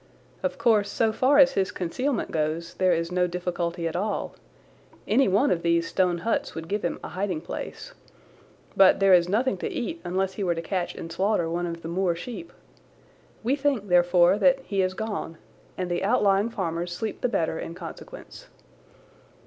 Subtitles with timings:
[0.41, 4.33] Of course, so far as his concealment goes there is no difficulty at all.
[5.07, 7.93] Any one of these stone huts would give him a hiding place.
[8.75, 11.83] But there is nothing to eat unless he were to catch and slaughter one of
[11.83, 12.51] the moor sheep.
[13.43, 15.37] We think, therefore, that he has gone,
[15.77, 18.47] and the outlying farmers sleep the better in consequence.